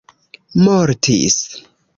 mortis 0.63 1.39